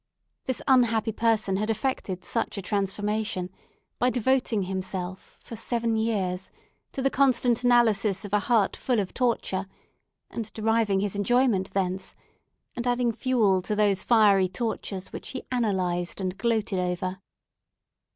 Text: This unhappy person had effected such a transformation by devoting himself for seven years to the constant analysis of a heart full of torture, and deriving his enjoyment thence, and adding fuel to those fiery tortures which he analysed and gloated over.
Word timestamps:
This 0.45 0.63
unhappy 0.67 1.11
person 1.11 1.57
had 1.57 1.69
effected 1.69 2.25
such 2.25 2.57
a 2.57 2.61
transformation 2.63 3.51
by 3.99 4.09
devoting 4.09 4.63
himself 4.63 5.37
for 5.43 5.55
seven 5.55 5.95
years 5.95 6.49
to 6.93 7.03
the 7.03 7.11
constant 7.11 7.63
analysis 7.63 8.25
of 8.25 8.33
a 8.33 8.39
heart 8.39 8.75
full 8.75 8.99
of 8.99 9.13
torture, 9.13 9.67
and 10.31 10.51
deriving 10.53 11.01
his 11.01 11.15
enjoyment 11.15 11.71
thence, 11.73 12.15
and 12.75 12.87
adding 12.87 13.11
fuel 13.11 13.61
to 13.61 13.75
those 13.75 14.01
fiery 14.01 14.47
tortures 14.47 15.13
which 15.13 15.29
he 15.29 15.43
analysed 15.51 16.19
and 16.19 16.35
gloated 16.35 16.79
over. 16.79 17.19